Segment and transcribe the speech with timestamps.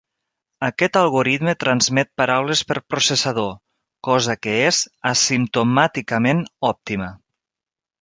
[0.67, 3.53] Aquest algoritme transmet paraules per processador,
[4.09, 4.83] cosa que és
[5.15, 7.17] asimptomàticament òptima.